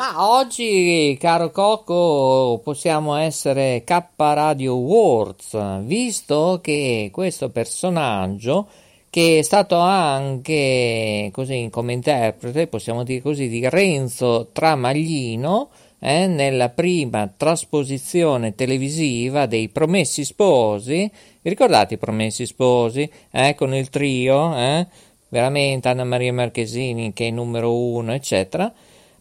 Ma 0.00 0.30
oggi, 0.30 1.14
caro 1.20 1.50
Coco, 1.50 2.58
possiamo 2.64 3.16
essere 3.16 3.82
K 3.84 4.02
Radio 4.16 4.72
Awards, 4.72 5.82
visto 5.82 6.58
che 6.62 7.10
questo 7.12 7.50
personaggio 7.50 8.66
che 9.10 9.40
è 9.40 9.42
stato 9.42 9.76
anche 9.76 11.28
così 11.34 11.68
come 11.70 11.92
interprete, 11.92 12.66
possiamo 12.66 13.02
dire 13.02 13.20
così, 13.20 13.46
di 13.48 13.68
Renzo 13.68 14.48
Tramaglino 14.52 15.68
eh, 15.98 16.26
nella 16.26 16.70
prima 16.70 17.30
trasposizione 17.36 18.54
televisiva 18.54 19.44
dei 19.44 19.68
Promessi 19.68 20.24
Sposi. 20.24 21.10
Vi 21.42 21.50
ricordate 21.50 21.94
i 21.94 21.98
Promessi 21.98 22.46
Sposi? 22.46 23.06
Eh, 23.30 23.54
con 23.54 23.74
il 23.74 23.90
trio, 23.90 24.56
eh? 24.56 24.86
veramente 25.28 25.90
Anna 25.90 26.04
Maria 26.04 26.32
Marchesini 26.32 27.12
che 27.12 27.26
è 27.26 27.30
numero 27.30 27.76
uno, 27.76 28.14
eccetera. 28.14 28.72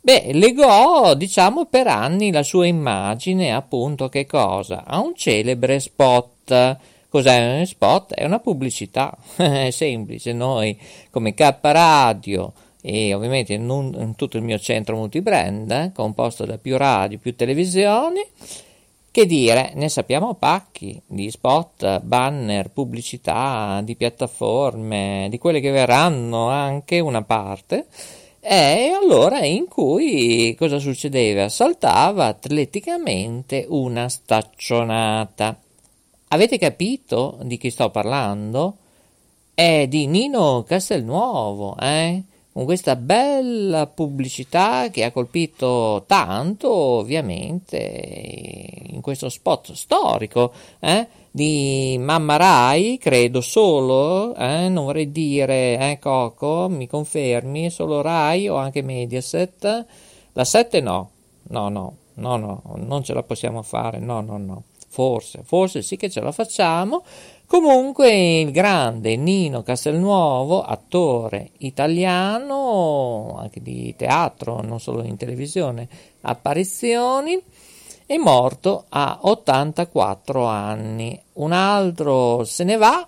Beh, 0.09 0.31
legò, 0.33 1.13
diciamo, 1.13 1.65
per 1.65 1.85
anni 1.85 2.31
la 2.31 2.41
sua 2.41 2.65
immagine, 2.65 3.53
appunto, 3.53 4.09
che 4.09 4.25
cosa? 4.25 4.83
A 4.83 4.99
un 4.99 5.13
celebre 5.13 5.79
spot 5.79 6.77
Cos'è 7.09 7.55
uno 7.55 7.65
spot? 7.65 8.15
È 8.15 8.25
una 8.25 8.39
pubblicità, 8.39 9.15
è 9.37 9.69
semplice. 9.69 10.33
Noi 10.33 10.75
come 11.11 11.35
K 11.35 11.57
Radio 11.61 12.53
e 12.81 13.13
ovviamente 13.13 13.55
un, 13.55 13.95
in 13.99 14.15
tutto 14.15 14.37
il 14.37 14.43
mio 14.43 14.57
centro 14.57 14.95
multibrand, 14.95 15.69
eh, 15.69 15.91
composto 15.93 16.43
da 16.43 16.57
più 16.57 16.75
radio, 16.75 17.19
più 17.19 17.35
televisioni, 17.35 18.21
che 19.11 19.25
dire, 19.27 19.73
ne 19.75 19.89
sappiamo 19.89 20.33
pacchi 20.33 20.99
di 21.05 21.29
spot, 21.29 22.01
banner, 22.01 22.71
pubblicità, 22.71 23.81
di 23.83 23.95
piattaforme, 23.95 25.27
di 25.29 25.37
quelle 25.37 25.59
che 25.59 25.69
verranno 25.69 26.49
anche 26.49 26.99
una 26.99 27.21
parte. 27.21 27.85
E 28.41 28.91
allora 28.99 29.39
in 29.45 29.67
cui 29.67 30.55
cosa 30.57 30.79
succedeva? 30.79 31.49
Saltava 31.49 32.27
atleticamente 32.27 33.65
una 33.67 34.07
staccionata. 34.07 35.59
Avete 36.29 36.57
capito 36.57 37.37
di 37.41 37.57
chi 37.57 37.69
sto 37.69 37.89
parlando? 37.89 38.77
È 39.53 39.87
di 39.89 40.07
Nino 40.07 40.63
Castelnuovo, 40.63 41.75
eh? 41.81 42.23
Con 42.53 42.63
questa 42.63 42.95
bella 42.95 43.87
pubblicità 43.87 44.89
che 44.89 45.03
ha 45.03 45.11
colpito 45.11 46.05
tanto, 46.07 46.71
ovviamente, 46.71 47.77
in 48.87 49.01
questo 49.01 49.27
spot 49.27 49.73
storico, 49.73 50.53
eh? 50.79 51.07
Di 51.31 51.97
Mamma 51.99 52.37
Rai, 52.37 52.97
credo 52.97 53.41
solo, 53.41 54.35
eh? 54.35 54.67
Non 54.69 54.85
vorrei 54.85 55.11
dire, 55.11 55.77
eh, 55.91 55.99
Coco, 55.99 56.67
mi 56.69 56.87
confermi, 56.87 57.69
solo 57.69 58.01
Rai 58.01 58.49
o 58.49 58.55
anche 58.55 58.81
Mediaset? 58.81 59.85
La 60.33 60.43
7 60.43 60.81
no, 60.81 61.09
no, 61.49 61.69
no, 61.69 61.95
no, 62.15 62.37
no, 62.37 62.61
non 62.77 63.03
ce 63.03 63.13
la 63.13 63.23
possiamo 63.23 63.61
fare, 63.61 63.99
no, 63.99 64.21
no, 64.21 64.37
no 64.37 64.63
forse, 64.89 65.43
forse 65.43 65.81
sì 65.81 65.95
che 65.95 66.09
ce 66.09 66.19
la 66.19 66.31
facciamo. 66.31 67.03
Comunque 67.45 68.41
il 68.41 68.51
grande 68.51 69.15
Nino 69.15 69.63
Castelnuovo, 69.63 70.61
attore 70.61 71.51
italiano, 71.59 73.37
anche 73.39 73.61
di 73.61 73.95
teatro, 73.95 74.61
non 74.61 74.79
solo 74.79 75.03
in 75.03 75.17
televisione, 75.17 75.87
apparizioni, 76.21 77.41
è 78.09 78.17
morto 78.17 78.85
a 78.89 79.19
84 79.21 80.43
anni. 80.43 81.21
Un 81.33 81.51
altro 81.51 82.43
se 82.43 82.63
ne 82.63 82.75
va, 82.75 83.07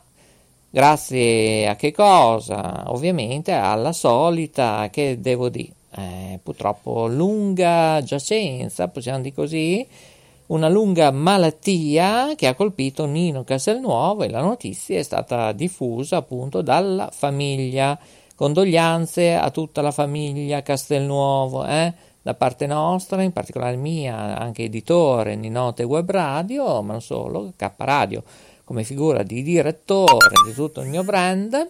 grazie 0.69 1.67
a 1.67 1.75
che 1.75 1.91
cosa? 1.91 2.83
Ovviamente 2.91 3.51
alla 3.51 3.93
solita, 3.93 4.89
che 4.91 5.19
devo 5.19 5.49
dire, 5.49 5.71
eh, 5.95 6.39
purtroppo 6.43 7.07
lunga 7.07 7.99
giacenza, 8.03 8.89
possiamo 8.89 9.21
dire 9.21 9.33
così, 9.33 9.87
una 10.47 10.69
lunga 10.69 11.09
malattia 11.09 12.35
che 12.35 12.45
ha 12.45 12.53
colpito 12.53 13.05
Nino 13.05 13.43
Castelnuovo 13.43 14.21
e 14.21 14.29
la 14.29 14.41
notizia 14.41 14.99
è 14.99 15.03
stata 15.03 15.51
diffusa 15.51 16.17
appunto 16.17 16.61
dalla 16.61 17.09
famiglia. 17.11 17.97
Condoglianze 18.35 19.33
a 19.33 19.49
tutta 19.49 19.81
la 19.81 19.91
famiglia 19.91 20.61
Castelnuovo, 20.61 21.65
eh? 21.65 21.91
Da 22.21 22.33
parte 22.33 22.67
nostra, 22.67 23.23
in 23.23 23.31
particolare 23.31 23.75
mia, 23.75 24.37
anche 24.37 24.63
editore 24.63 25.39
di 25.39 25.49
Note 25.49 25.83
Web 25.83 26.09
Radio, 26.11 26.81
ma 26.81 26.93
non 26.93 27.01
solo, 27.01 27.53
K 27.55 27.71
Radio, 27.77 28.23
come 28.63 28.83
figura 28.83 29.23
di 29.23 29.41
direttore 29.41 30.29
di 30.45 30.53
tutto 30.53 30.81
il 30.81 30.87
mio 30.87 31.03
brand. 31.03 31.69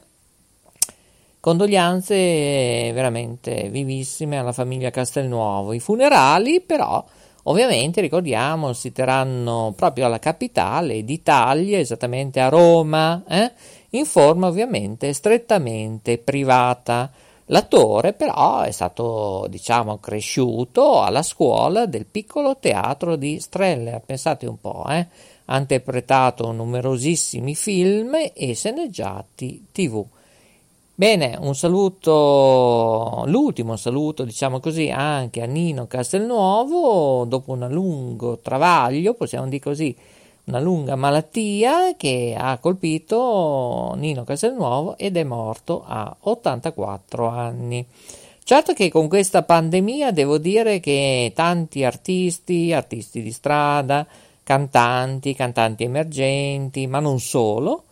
Condoglianze 1.40 2.92
veramente 2.94 3.70
vivissime 3.70 4.38
alla 4.38 4.54
famiglia 4.54 4.92
Castelnuovo. 4.92 5.74
I 5.74 5.80
funerali, 5.80 6.62
però, 6.62 7.04
Ovviamente 7.46 8.02
ricordiamo 8.02 8.72
si 8.74 8.92
terranno 8.92 9.74
proprio 9.76 10.06
alla 10.06 10.20
capitale 10.20 11.04
d'Italia, 11.04 11.80
esattamente 11.80 12.40
a 12.40 12.50
Roma, 12.50 13.24
eh? 13.28 13.52
in 13.92 14.06
forma 14.06 14.48
ovviamente 14.48 15.12
strettamente 15.14 16.20
privata. 16.20 17.12
L'attore 17.52 18.14
però 18.14 18.62
è 18.62 18.72
stato, 18.72 19.46
diciamo, 19.50 19.98
cresciuto 19.98 21.02
alla 21.02 21.22
scuola 21.22 21.86
del 21.86 22.06
piccolo 22.06 22.56
teatro 22.58 23.18
di 23.18 23.42
Streller, 23.42 24.02
pensate 24.06 24.46
un 24.46 24.58
po', 24.58 24.86
eh? 24.88 25.06
ha 25.46 25.58
interpretato 25.58 26.50
numerosissimi 26.54 27.54
film 27.54 28.16
e 28.34 28.56
sceneggiati 28.56 29.66
tv. 29.74 30.06
Bene, 30.96 31.38
un 31.42 31.54
saluto, 31.54 33.24
l'ultimo 33.26 33.76
saluto, 33.76 34.24
diciamo 34.24 34.62
così, 34.62 34.90
anche 34.90 35.42
a 35.42 35.46
Nino 35.46 35.88
Castelnuovo, 35.88 37.26
dopo 37.26 37.52
un 37.52 37.68
lungo 37.70 38.38
travaglio, 38.38 39.14
possiamo 39.14 39.48
dire 39.48 39.60
così, 39.60 39.94
una 40.52 40.60
lunga 40.60 40.98
malattia 40.98 41.96
che 41.96 42.36
ha 42.38 42.58
colpito 42.58 43.94
Nino 43.96 44.26
Castelnuovo 44.26 44.98
ed 44.98 45.16
è 45.16 45.24
morto 45.24 45.82
a 45.88 46.14
84 46.20 47.28
anni. 47.28 47.86
Certo 48.44 48.74
che 48.74 48.90
con 48.92 49.08
questa 49.08 49.44
pandemia 49.44 50.12
devo 50.12 50.38
dire 50.38 50.82
che 50.82 51.32
tanti 51.34 51.86
artisti, 51.86 52.74
artisti 52.74 53.22
di 53.22 53.32
strada, 53.32 54.06
cantanti, 54.44 55.34
cantanti 55.34 55.86
emergenti, 55.86 56.86
ma 56.86 57.00
non 57.00 57.22
solo, 57.22 57.86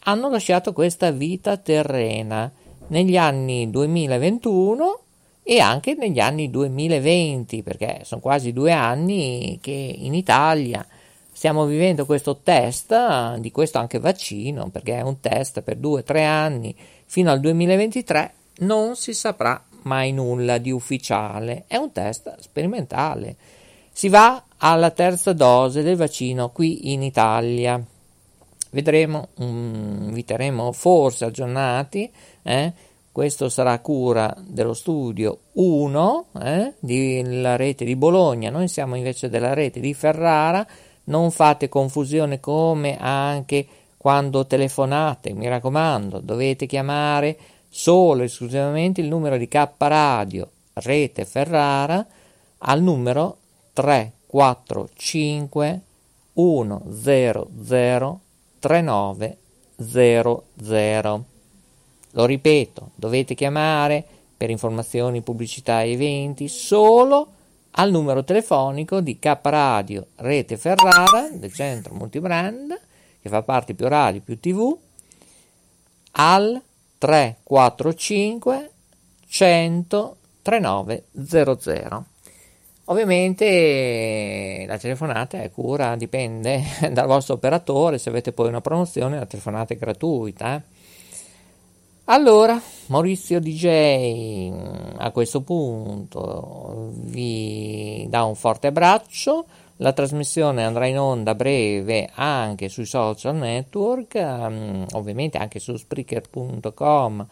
hanno 0.00 0.28
lasciato 0.28 0.72
questa 0.72 1.12
vita 1.12 1.56
terrena 1.56 2.50
negli 2.88 3.16
anni 3.16 3.70
2021 3.70 5.00
e 5.44 5.60
anche 5.60 5.94
negli 5.94 6.18
anni 6.18 6.50
2020, 6.50 7.62
perché 7.62 8.00
sono 8.02 8.20
quasi 8.20 8.52
due 8.52 8.72
anni 8.72 9.58
che 9.62 9.94
in 9.96 10.14
Italia 10.14 10.84
stiamo 11.42 11.64
vivendo 11.64 12.06
questo 12.06 12.36
test, 12.36 13.34
di 13.38 13.50
questo 13.50 13.78
anche 13.78 13.98
vaccino, 13.98 14.68
perché 14.70 14.98
è 14.98 15.00
un 15.00 15.18
test 15.18 15.62
per 15.62 15.74
due 15.76 15.98
o 15.98 16.02
tre 16.04 16.22
anni 16.22 16.72
fino 17.06 17.32
al 17.32 17.40
2023, 17.40 18.32
non 18.58 18.94
si 18.94 19.12
saprà 19.12 19.60
mai 19.82 20.12
nulla 20.12 20.58
di 20.58 20.70
ufficiale, 20.70 21.64
è 21.66 21.74
un 21.74 21.90
test 21.90 22.38
sperimentale. 22.38 23.34
Si 23.90 24.08
va 24.08 24.40
alla 24.58 24.90
terza 24.92 25.32
dose 25.32 25.82
del 25.82 25.96
vaccino 25.96 26.50
qui 26.50 26.92
in 26.92 27.02
Italia 27.02 27.84
vedremo, 28.70 29.30
um, 29.38 30.12
vi 30.12 30.24
terremo 30.24 30.70
forse 30.70 31.24
aggiornati. 31.24 32.08
Eh? 32.42 32.72
Questo 33.10 33.48
sarà 33.48 33.80
cura 33.80 34.32
dello 34.38 34.74
studio 34.74 35.38
1 35.54 36.26
eh? 36.40 36.74
della 36.78 37.56
rete 37.56 37.84
di 37.84 37.96
Bologna, 37.96 38.48
noi 38.48 38.68
siamo 38.68 38.94
invece 38.94 39.28
della 39.28 39.54
rete 39.54 39.80
di 39.80 39.92
Ferrara. 39.92 40.64
Non 41.04 41.30
fate 41.30 41.68
confusione 41.68 42.40
come 42.40 42.96
anche 42.98 43.66
quando 43.96 44.46
telefonate, 44.46 45.32
mi 45.32 45.48
raccomando, 45.48 46.18
dovete 46.18 46.66
chiamare 46.66 47.38
solo 47.68 48.22
e 48.22 48.24
esclusivamente 48.24 49.00
il 49.00 49.06
numero 49.08 49.36
di 49.36 49.46
K 49.48 49.68
Radio 49.78 50.50
Rete 50.74 51.24
Ferrara 51.24 52.04
al 52.58 52.82
numero 52.82 53.38
345 53.72 55.80
100 56.34 58.20
3900. 58.58 61.24
Lo 62.12 62.24
ripeto, 62.26 62.90
dovete 62.94 63.34
chiamare 63.34 64.04
per 64.36 64.50
informazioni, 64.50 65.22
pubblicità 65.22 65.82
e 65.82 65.92
eventi 65.92 66.48
solo 66.48 67.28
al 67.72 67.90
numero 67.90 68.24
telefonico 68.24 69.00
di 69.00 69.18
K 69.18 69.38
Radio 69.42 70.06
Rete 70.16 70.56
Ferrara 70.56 71.28
del 71.32 71.52
centro 71.52 71.94
multibrand 71.94 72.78
che 73.20 73.28
fa 73.28 73.42
parte 73.42 73.74
più 73.74 73.88
radio 73.88 74.20
più 74.20 74.38
tv 74.38 74.76
al 76.12 76.60
345 76.98 78.70
100 79.26 80.16
3900. 80.42 82.04
Ovviamente 82.86 84.64
la 84.66 84.76
telefonata 84.76 85.40
è 85.40 85.50
cura, 85.50 85.94
dipende 85.96 86.62
dal 86.90 87.06
vostro 87.06 87.34
operatore, 87.34 87.96
se 87.98 88.08
avete 88.08 88.32
poi 88.32 88.48
una 88.48 88.60
promozione 88.60 89.18
la 89.18 89.26
telefonata 89.26 89.72
è 89.72 89.76
gratuita. 89.76 90.56
Eh? 90.56 90.62
Allora, 92.12 92.60
Maurizio 92.88 93.40
DJ 93.40 94.52
a 94.98 95.10
questo 95.12 95.40
punto 95.40 96.90
vi 96.92 98.04
dà 98.10 98.24
un 98.24 98.34
forte 98.34 98.66
abbraccio. 98.66 99.46
La 99.76 99.94
trasmissione 99.94 100.62
andrà 100.62 100.84
in 100.84 100.98
onda 100.98 101.34
breve 101.34 102.10
anche 102.12 102.68
sui 102.68 102.84
social 102.84 103.36
network, 103.36 104.20
um, 104.22 104.84
ovviamente 104.92 105.38
anche 105.38 105.58
su 105.58 105.74
Spreaker.com, 105.74 107.26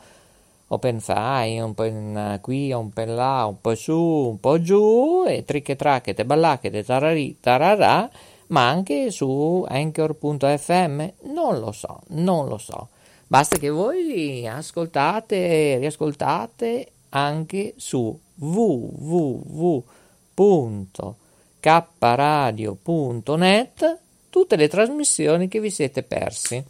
OpenFi, 0.69 1.59
un 1.59 1.75
po' 1.75 1.85
in, 1.85 2.39
qui, 2.41 2.73
un 2.73 2.89
po' 2.89 3.05
là, 3.05 3.45
un 3.45 3.61
po' 3.61 3.75
su, 3.75 3.95
un 3.95 4.41
po' 4.41 4.63
giù, 4.63 5.25
e 5.27 5.45
tricche 5.45 5.77
tracchete, 5.77 6.25
ballacchete, 6.25 6.83
tararì, 6.85 7.37
tararà, 7.39 8.09
ma 8.47 8.67
anche 8.67 9.11
su 9.11 9.63
Anchor.fm, 9.69 11.13
non 11.25 11.59
lo 11.59 11.71
so, 11.71 12.01
non 12.07 12.49
lo 12.49 12.57
so. 12.57 12.89
Basta 13.31 13.59
che 13.59 13.71
voi 13.71 14.45
ascoltate, 14.49 15.79
riascoltate 15.79 16.91
anche 17.11 17.75
su 17.77 18.19
www 18.35 19.85
kradio.net 21.61 23.99
tutte 24.31 24.57
le 24.57 24.67
trasmissioni 24.67 25.47
che 25.47 25.61
vi 25.61 25.71
siete 25.71 26.03
persi. 26.03 26.61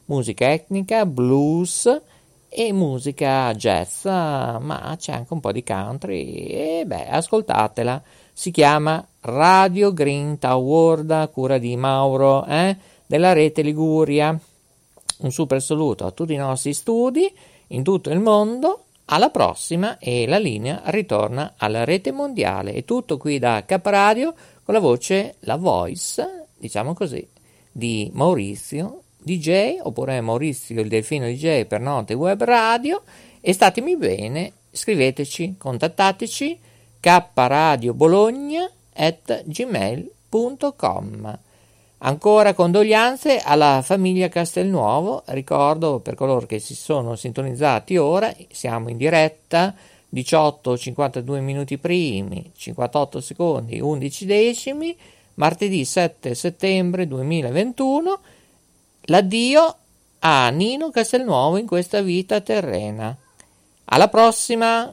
musica 0.06 0.50
etnica, 0.50 1.04
blues, 1.04 2.00
e 2.48 2.72
musica 2.72 3.52
jazz, 3.54 4.04
ma 4.06 4.96
c'è 4.98 5.12
anche 5.12 5.34
un 5.34 5.40
po' 5.40 5.52
di 5.52 5.62
country 5.62 6.46
e 6.46 6.84
beh, 6.86 7.08
ascoltatela. 7.08 8.02
Si 8.32 8.50
chiama 8.50 9.06
Radio 9.20 9.92
Green 9.92 10.38
Tower 10.38 11.04
a 11.10 11.28
cura 11.28 11.58
di 11.58 11.76
Mauro 11.76 12.46
eh, 12.46 12.74
della 13.06 13.34
rete 13.34 13.60
Liguria. 13.60 14.38
Un 15.18 15.30
super 15.30 15.60
saluto 15.60 16.06
a 16.06 16.12
tutti 16.12 16.32
i 16.32 16.38
nostri 16.38 16.72
studi 16.72 17.30
in 17.68 17.82
tutto 17.82 18.08
il 18.08 18.20
mondo. 18.20 18.85
Alla 19.06 19.30
prossima 19.30 19.98
e 19.98 20.26
la 20.26 20.38
linea 20.38 20.82
ritorna 20.86 21.54
alla 21.56 21.84
rete 21.84 22.10
mondiale. 22.10 22.72
È 22.72 22.84
tutto 22.84 23.18
qui 23.18 23.38
da 23.38 23.64
Capradio 23.64 24.34
con 24.64 24.74
la 24.74 24.80
voce, 24.80 25.36
la 25.40 25.56
voice, 25.56 26.48
diciamo 26.56 26.92
così, 26.92 27.24
di 27.70 28.10
Maurizio 28.12 29.02
DJ 29.16 29.78
oppure 29.80 30.20
Maurizio 30.20 30.80
il 30.80 30.88
Delfino 30.88 31.26
DJ 31.26 31.66
per 31.66 31.80
Note 31.80 32.14
Web 32.14 32.42
Radio 32.42 33.02
e 33.40 33.52
statemi 33.52 33.96
bene, 33.96 34.52
scriveteci, 34.72 35.54
contattateci 35.56 36.58
kradiobologna 37.00 38.68
at 38.92 39.44
gmail.com 39.44 41.38
Ancora 41.98 42.52
condoglianze 42.52 43.38
alla 43.38 43.80
famiglia 43.82 44.28
Castelnuovo, 44.28 45.22
ricordo 45.26 46.00
per 46.00 46.14
coloro 46.14 46.46
che 46.46 46.58
si 46.58 46.74
sono 46.74 47.16
sintonizzati 47.16 47.96
ora, 47.96 48.34
siamo 48.50 48.90
in 48.90 48.96
diretta 48.96 49.74
18 50.08 50.76
52 50.76 51.40
minuti 51.40 51.78
primi, 51.78 52.52
58 52.54 53.20
secondi, 53.20 53.80
11 53.80 54.26
decimi, 54.26 54.96
martedì 55.34 55.84
7 55.84 56.34
settembre 56.34 57.06
2021 57.06 58.20
L'addio 59.08 59.76
a 60.18 60.48
Nino 60.48 60.90
Castelnuovo 60.90 61.58
in 61.58 61.66
questa 61.66 62.00
vita 62.00 62.40
terrena. 62.40 63.16
Alla 63.84 64.08
prossima! 64.08 64.92